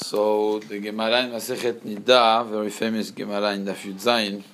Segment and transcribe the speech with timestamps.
[0.00, 4.44] So the Gemara in Masechet Nida, very famous Gemara in Daf Zayin,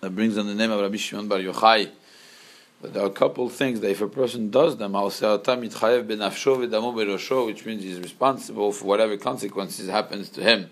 [0.00, 1.88] that brings on the name of Rabbi Shimon Bar Yochai.
[2.82, 5.22] But there are a couple of things that if a person does them, which
[7.64, 10.68] means he's responsible for whatever consequences happens to him.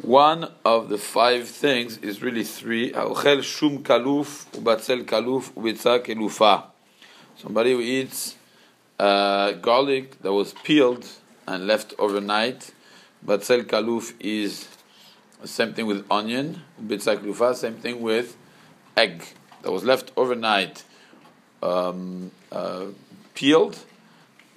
[0.00, 2.92] One of the five things is really three.
[2.92, 6.66] shum kaluf, ubatzel kaluf, kelufa.
[7.36, 8.36] Somebody who eats
[9.00, 11.04] uh, garlic that was peeled
[11.46, 12.72] and left overnight.
[13.26, 14.68] Batzel kaluf is
[15.44, 16.62] same thing with onion.
[16.80, 18.36] Beitza kelufa, same thing with
[18.96, 19.24] egg
[19.62, 20.84] that was left overnight,
[21.62, 22.86] um, uh,
[23.34, 23.78] peeled.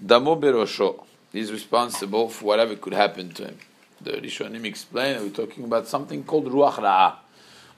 [0.03, 1.03] Damo berosho
[1.33, 3.57] is responsible for whatever could happen to him.
[4.01, 7.15] The Rishonim explain we're talking about something called ruach ra'ah,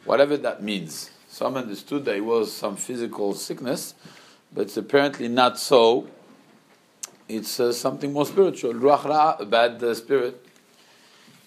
[0.06, 1.12] whatever that means.
[1.28, 3.94] Some understood that it was some physical sickness,
[4.54, 6.08] but it's apparently not so
[7.28, 8.74] it's uh, something more spiritual.
[8.74, 10.46] Ruach Ra, bad uh, spirit.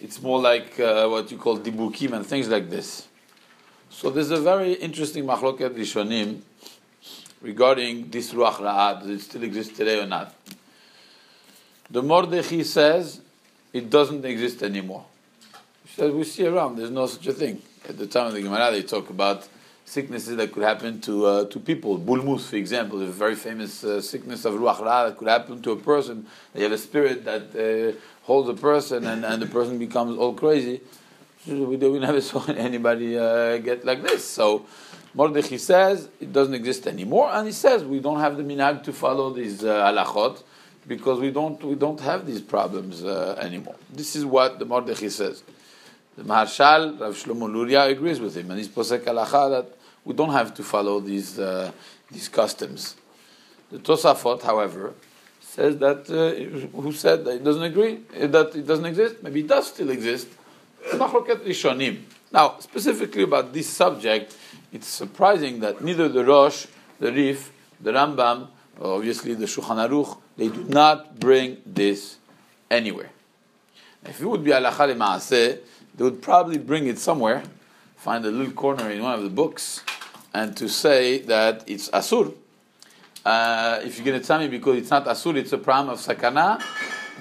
[0.00, 3.06] It's more like uh, what you call dibukim and things like this.
[3.90, 6.40] So there's a very interesting machloket rishonim
[7.40, 8.94] regarding this Ruach Ra.
[8.94, 10.34] Does it still exist today or not?
[11.90, 13.20] The Mordechai says
[13.72, 15.04] it doesn't exist anymore.
[15.84, 17.60] He says we see around, there's no such a thing.
[17.88, 19.48] At the time of the Gemara, they talk about
[19.90, 21.98] sicknesses that could happen to uh, to people.
[21.98, 25.60] Bulmus, for example, is a very famous uh, sickness of ruach ra that could happen
[25.62, 26.26] to a person.
[26.54, 30.34] They have a spirit that uh, holds a person, and, and the person becomes all
[30.34, 30.80] crazy.
[31.46, 34.24] We, we never saw anybody uh, get like this.
[34.24, 34.66] So
[35.14, 38.92] Mordechai says it doesn't exist anymore, and he says we don't have the minhag to
[38.92, 40.42] follow these uh, halachot
[40.86, 43.76] because we don't we don't have these problems uh, anymore.
[43.92, 45.42] This is what the Mordechai says.
[46.20, 50.32] The Maharshal, Rav Shlomo Luria, agrees with him, and he's posek halacha that we don't
[50.32, 51.72] have to follow these uh,
[52.10, 52.94] these customs.
[53.72, 54.92] The Tosafot, however,
[55.40, 59.22] says that uh, who said that it doesn't agree that it doesn't exist.
[59.22, 60.28] Maybe it does still exist.
[62.32, 64.36] Now, specifically about this subject,
[64.74, 66.66] it's surprising that neither the Rosh,
[66.98, 68.48] the Rif, the Rambam,
[68.78, 72.18] obviously the Shulchan Aruch, they do not bring this
[72.70, 73.08] anywhere.
[74.04, 75.58] If it would be halacha
[76.00, 77.42] they would probably bring it somewhere,
[77.94, 79.84] find a little corner in one of the books,
[80.32, 82.32] and to say that it's asur.
[83.22, 85.98] Uh, if you're going to tell me because it's not asur, it's a pram of
[85.98, 86.62] sakana.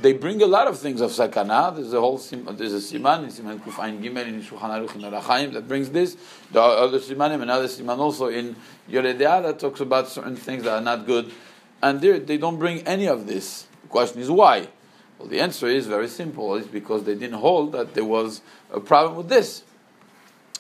[0.02, 1.76] They bring a lot of things of sakana.
[1.76, 5.68] There's a whole there's a siman in siman kufayin gimel in Shulchan Aruch in that
[5.68, 6.16] brings this.
[6.50, 8.56] There are other simanim and other siman also in
[8.90, 11.30] Yoredea that talks about certain things that are not good,
[11.84, 13.68] and they don't bring any of this.
[13.82, 14.70] The question is why.
[15.20, 16.56] Well, the answer is very simple.
[16.56, 18.42] It's because they didn't hold that there was
[18.72, 19.64] a problem with this.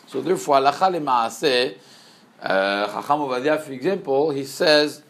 [0.08, 1.78] So therefore, halacha lema'aseh
[2.42, 5.03] uh, Chacham Ovadia, for example, he says,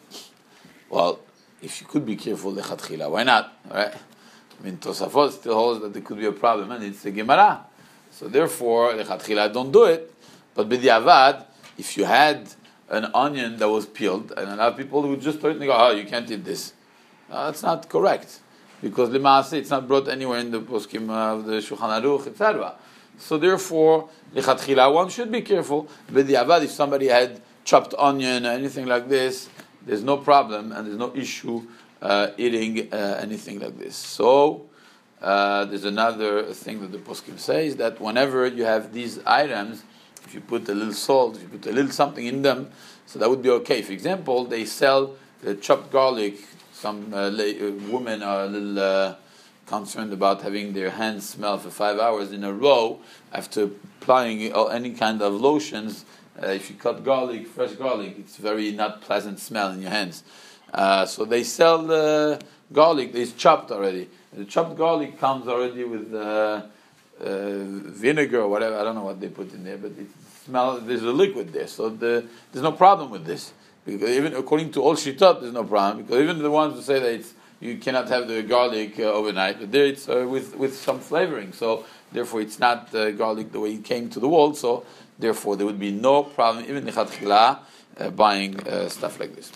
[0.88, 1.20] well,
[1.62, 3.56] if you could be careful, lechatchila, why not?
[3.70, 3.94] Right?
[3.94, 7.64] I mean, Tosafot still holds that there could be a problem, and it's the Gemara.
[8.10, 10.12] So therefore, lechatchila, don't do it.
[10.54, 11.44] But b'diavad,
[11.78, 12.48] if you had
[12.88, 15.72] an onion that was peeled, and a lot of people would just it and go,
[15.72, 16.72] oh, you can't eat this.
[17.28, 18.40] No, that's not correct.
[18.82, 22.74] Because limasi, it's not brought anywhere in the poskim of the Shulchan Aruch, etc.
[23.18, 25.88] So therefore, lichatchila, one should be careful.
[26.10, 29.48] But b'diavad, if somebody had chopped onion or anything like this,
[29.84, 31.62] there's no problem and there's no issue
[32.02, 33.96] uh, eating uh, anything like this.
[33.96, 34.66] So
[35.20, 39.84] uh, there's another thing that the poskim says that whenever you have these items,
[40.24, 42.70] if you put a little salt, if you put a little something in them,
[43.06, 43.82] so that would be okay.
[43.82, 46.36] For example, they sell the chopped garlic.
[46.80, 49.14] Some uh, uh, women are a little uh,
[49.66, 53.00] concerned about having their hands smell for five hours in a row
[53.34, 56.06] after applying any kind of lotions.
[56.42, 60.22] Uh, if you cut garlic, fresh garlic, it's very not pleasant smell in your hands.
[60.72, 62.40] Uh, so they sell the
[62.72, 63.10] garlic.
[63.12, 64.08] It's chopped already.
[64.32, 66.62] The chopped garlic comes already with uh,
[67.22, 67.58] uh
[67.92, 68.78] vinegar or whatever.
[68.78, 70.08] I don't know what they put in there, but it
[70.46, 70.82] smells.
[70.86, 73.52] There's a liquid there, so the, there's no problem with this.
[73.84, 76.04] Because even according to all shitot, there's no problem.
[76.04, 79.60] Because even the ones who say that it's you cannot have the garlic uh, overnight,
[79.60, 81.52] but there it's uh, with with some flavoring.
[81.52, 84.56] So therefore, it's not uh, garlic the way it came to the world.
[84.56, 84.84] So
[85.18, 87.58] therefore, there would be no problem even nichat
[87.98, 89.52] uh, buying uh, stuff like this.